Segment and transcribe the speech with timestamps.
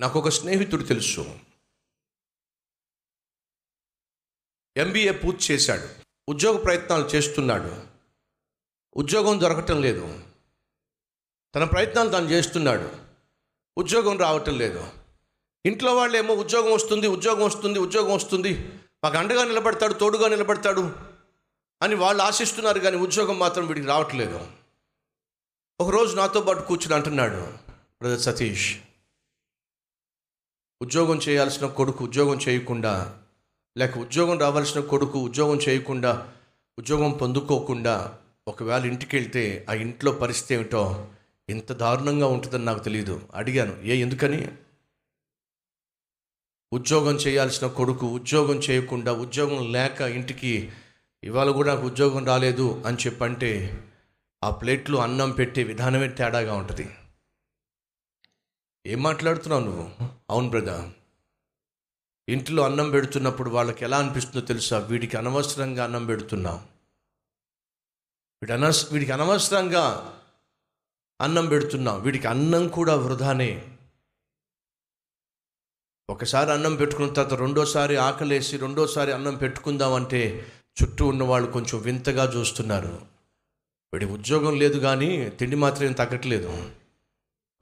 [0.00, 1.38] నాకు ఒక స్నేహితుడు తెలుసు.
[4.76, 5.88] ఎంబీఏ పూర్తి చేశాడు.
[6.28, 7.82] ఉద్యోగ ప్రయత్నాలు చేస్తున్నాడు.
[8.96, 10.24] ఉద్యోగం దొరకటం లేదు.
[11.54, 12.96] తన ప్రయత్నాలు తాను చేస్తున్నాడు.
[13.78, 14.90] ఉద్యోగం రావటం లేదు.
[15.66, 18.72] ఇంట్లో వాళ్ళు ఏమో ఉద్యోగం వస్తుంది ఉద్యోగం వస్తుంది ఉద్యోగం వస్తుంది.
[19.04, 20.96] మాకు అండగా నిలబడతాడు తోడుగా నిలబడతాడు
[21.82, 24.50] అని వాళ్ళు ఆశిస్తున్నారు కానీ ఉద్యోగం మాత్రం వీడికి రావట్లేదు.
[25.80, 27.58] ఒకరోజు నాతో పాటు కూర్చుని అంటున్నాడు
[28.00, 28.80] బ్రదర్ సతీష్
[30.80, 33.22] ఉద్యోగం చేయాల్సిన కొడుకు ఉద్యోగం చేయకుండా
[33.76, 36.28] లేక ఉద్యోగం రావాల్సిన కొడుకు ఉద్యోగం చేయకుండా
[36.78, 38.18] ఉద్యోగం పొందుకోకుండా
[38.48, 41.08] ఒకవేళ ఇంటికి వెళ్తే ఆ ఇంట్లో పరిస్థితి ఏమిటో
[41.48, 44.48] ఇంత దారుణంగా ఉంటుందని నాకు తెలియదు అడిగాను ఏ ఎందుకని?
[46.72, 50.72] ఉద్యోగం చేయాల్సిన కొడుకు ఉద్యోగం చేయకుండా ఉద్యోగం లేక ఇంటికి
[51.24, 53.50] ఇవాళ కూడా నాకు ఉద్యోగం రాలేదు అని చెప్పంటే
[54.44, 56.88] ఆ ప్లేట్లో అన్నం పెట్టే విధానమే తేడాగా ఉంటుంది.
[58.86, 60.17] ఏం మాట్లాడుతున్నావు నువ్వు?
[60.30, 60.90] అవును బ్రదర్.
[62.28, 64.78] ఇంట్లో అన్నం పెడుతున్నప్పుడు వాళ్ళకి ఎలా అనిపిస్తుందో తెలుసా?
[64.78, 66.56] వీడికి అనవసరంగా అన్నం పెడుతున్నాం.
[68.42, 70.14] వీడి అనవస వీడికి అనవసరంగా
[71.20, 72.02] అన్నం పెడుతున్నాం.
[72.02, 73.76] వీడికి అన్నం కూడా వృధానే.
[76.10, 83.06] ఒకసారి అన్నం పెట్టుకున్న తర్వాత రెండోసారి ఆకలేసి రెండోసారి అన్నం పెట్టుకుందామంటే చుట్టూ ఉన్న వాళ్ళు కొంచెం వింతగా చూస్తున్నారు.
[83.92, 86.70] వీడి ఉద్యోగం లేదు కానీ తిండి మాత్రం తగ్గట్లేదు.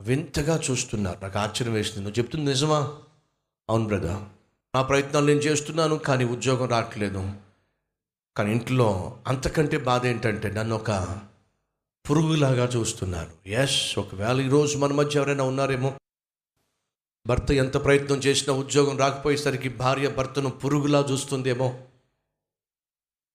[0.01, 1.19] వింతగా చూస్తున్నారు.
[1.21, 1.99] నాకు ఆశ్చర్యం వేసింది.
[1.99, 2.97] నువ్వు చెప్తుంది నిజమా?
[3.69, 4.23] అవును బ్రదర్.
[4.75, 7.33] నా ప్రయత్నాలు నేను చేస్తున్నాను కానీ ఉద్యోగం రావట్లేదు.
[8.37, 11.19] కానీ ఇంట్లో అంతకంటే బాధ ఏంటంటే నన్ను ఒక
[12.09, 13.49] పురుగులాగా చూస్తున్నారు.
[13.49, 15.93] ఎస్ ఒకవేళ ఈరోజు మన మధ్య ఎవరైనా ఉన్నారేమో.
[17.27, 21.79] భర్త ఎంత ప్రయత్నం చేసినా ఉద్యోగం రాకపోయేసరికి భార్య భర్తను పురుగులా చూస్తుందేమో.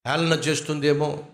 [0.06, 1.24] హేళన చేస్తుందేమో.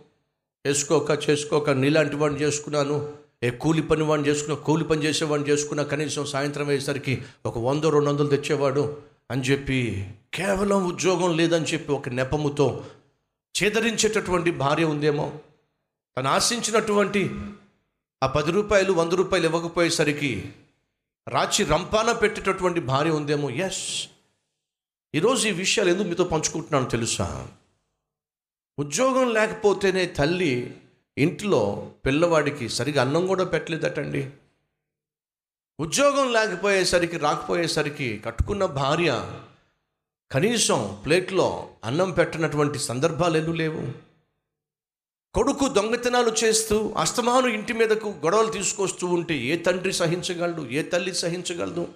[0.67, 3.28] చేసుకోక చేసుకోక నీలాంటి వాడిని చేసుకున్నాను.
[3.42, 8.11] ఏ కూలి పని వాడిని చేసుకున్న కూలి పని చేసేవాడిని చేసుకున్న కనీసం సాయంత్రం అయ్యేసరికి ఒక వంద రెండు
[8.11, 12.84] వందలు తెచ్చేవాడు అని చెప్పి కేవలం ఉద్యోగం లేదని చెప్పి ఒక నెపముతో
[13.62, 15.41] చేదరించేటటువంటి భార్య ఉందేమో.
[16.19, 17.31] తను ఆశించినటువంటి
[18.22, 20.53] ఆ పది రూపాయలు వంద రూపాయలు ఇవ్వకపోయేసరికి
[21.28, 23.50] రాచి రంపాన పెట్టేటటువంటి భార్య ఉందేమో.
[23.50, 24.09] ఎస్
[25.15, 27.48] ఈరోజు ఈ విషయాలు ఎందుకు మీతో పంచుకుంటున్నాను తెలుసా?
[28.78, 30.77] ఉద్యోగం లేకపోతేనే తల్లి
[31.19, 34.31] ఇంట్లో పిల్లవాడికి సరిగా అన్నం కూడా పెట్టలేదటండి.
[35.81, 39.11] ఉద్యోగం లేకపోయేసరికి రాకపోయేసరికి కట్టుకున్న భార్య
[40.33, 43.83] కనీసం ప్లేట్లో అన్నం పెట్టనటువంటి సందర్భాలు ఎన్నూ లేవు.
[45.34, 51.89] కొడుకు దొంగతనాలు చేస్తూ అస్తమాను ఇంటి మీదకు గొడవలు తీసుకొస్తూ ఉంటే ఏ తండ్రి సహించగలడు ఏ తల్లి సహించగలదు?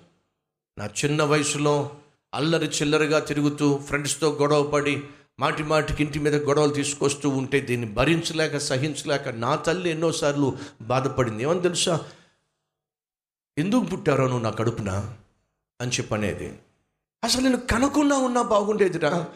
[0.78, 1.97] నా చిన్న వయసులో
[2.34, 5.03] అల్లరి చిల్లరగా తిరుగుతూ ఫ్రెండ్స్తో గొడవ పడి
[5.41, 11.43] మాటి మాటికి ఇంటి మీద గొడవలు తీసుకొస్తూ ఉంటే దీన్ని భరించలేక సహించలేక నా తల్లి ఎన్నోసార్లు బాధపడింది.
[11.43, 12.00] ఏమని తెలుసా?
[13.59, 15.15] ఎందుకు పుట్టారో నువ్వు నా కడుపున?
[15.81, 16.59] అని చెప్పనేది.
[17.25, 19.26] అసలు నేను కనకుండా ఉన్నా బాగుండేదిరా?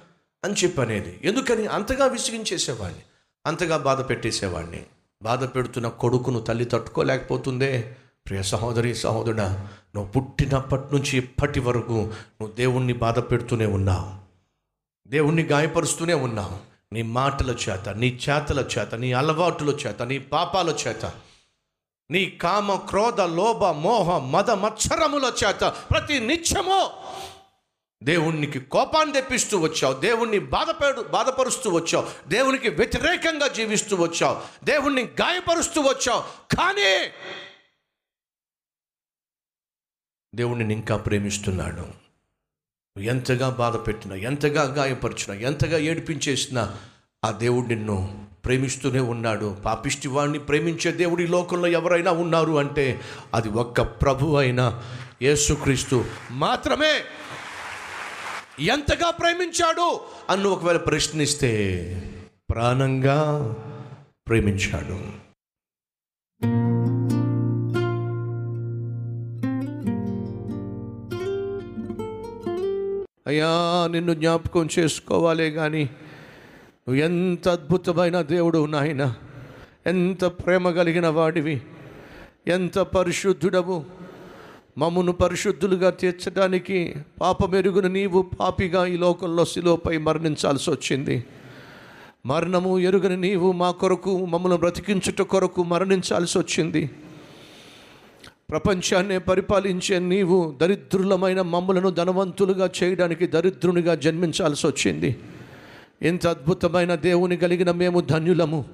[0.45, 1.21] అని చెప్పనేది.
[1.25, 1.67] ఎందుకని?
[1.67, 3.03] అంతగా విసిగించేసేవాడిని.
[3.47, 4.87] అంతగా బాధ పెట్టేసేవాడిని.
[5.23, 7.97] బాధ పెడుతున్న కొడుకును తల్లి తట్టుకోలేకపోతుందే.
[8.28, 14.26] ప్రియ సహోదరి సహోదరుడా నువ్వు పుట్టినప్పటి నుంచి ఇప్పటి వరకు నువ్వు దేవుణ్ణి బాధ పెడుతూనే ఉన్నావు.
[15.06, 16.59] దేవుణ్ణి గాయపరుస్తూనే ఉన్నావు
[16.94, 21.12] నీ మాటల చేత నీ చేతల చేత నీ అలవాటుల చేత నీ పాపాల చేత
[22.11, 26.91] నీ కామ క్రోధ లోభ మోహ మద మత్సరముల చేత ప్రతి నిత్యము
[28.03, 29.95] దేవునికి కోపాన్ని తెప్పిస్తూ వచ్చావు.
[29.95, 32.28] దేవుణ్ణి బాధపడు బాధపరుస్తూ వచ్చావు.
[32.28, 34.65] దేవునికి వ్యతిరేకంగా జీవిస్తూ వచ్చావు.
[34.65, 36.21] దేవుణ్ణి గాయపరుస్తూ వచ్చావు.
[36.56, 37.11] కానీ
[40.34, 42.06] దేవుణ్ణి ఇంకా ప్రేమిస్తున్నాడు.
[42.99, 46.75] ఎంతగా బాధ పెట్టినా ఎంతగా గాయపరిచినా ఎంతగా ఏడిపించేసినా
[47.25, 49.57] ఆ దేవుడు నిన్ను ప్రేమిస్తూనే ఉన్నాడు.
[49.65, 53.01] పాపిష్టి వాడిని ప్రేమించే దేవుడి లోకంలో ఎవరైనా ఉన్నారు అంటే
[53.34, 54.83] అది ఒక్క ప్రభు అయిన
[55.23, 57.01] యేసుక్రీస్తు మాత్రమే.
[58.65, 61.53] ఎంతగా ప్రేమించాడు అన్ను ఒకవేళ ప్రశ్నిస్తే
[62.51, 63.55] ప్రాణంగా
[64.28, 65.26] ప్రేమించాడు.
[73.27, 73.47] అయ్యా
[73.93, 75.84] నిన్ను జ్ఞాపకం చేసుకోవాలే కానీ
[76.89, 79.15] నువ్వు ఎంత అద్భుతమైన దేవుడు నాయన.
[79.87, 81.61] ఎంత ప్రేమ కలిగిన వాడివి.
[82.49, 83.84] ఎంత పరిశుద్ధుడవు.
[84.78, 91.25] మమ్మను పరిశుద్ధులుగా తీర్చడానికి పాపమెరుగున నీవు పాపిగా ఈ లోకంలో శిలోపై మరణించాల్సి వచ్చింది.
[92.27, 96.91] మరణము ఎరుగని నీవు మా కొరకు మమ్మల్ని బ్రతికించుట కొరకు మరణించాల్సి వచ్చింది.
[98.51, 105.16] ప్రపంచాన్నే పరిపాలించే నీవు దరిద్రులమైన మమ్మలను ధనవంతులుగా చేయడానికి దరిద్రునిగా జన్మించాల్సి వచ్చింది.
[106.03, 108.65] ఇంత అద్భుతమైన దేవుని కలిగిన మేము ధన్యులము.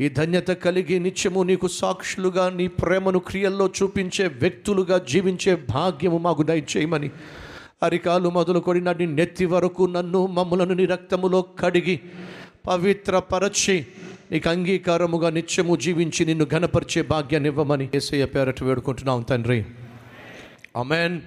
[0.00, 7.10] ఈ ధన్యత కలిగి నిత్యము నీకు సాక్షులుగా నీ ప్రేమను క్రియల్లో చూపించే వ్యక్తులుగా జీవించే భాగ్యము మాకు దయచేయమని.
[7.82, 12.00] అరికాలు మొదలుకొని నడి నెత్తి వరకు నన్ను మమ్ములను నీ రక్తములో కడిగి
[12.66, 13.86] పవిత్రపరచి
[14.32, 19.64] నీకు అంగీకారముగా నిత్యము జీవించి నిన్ను ఘనపరిచే భాగ్యాన్ని ఇవ్వమని ఏసయ్య పేరట వేడుకుంటున్నాం తండ్రి.
[20.76, 21.20] అమెన్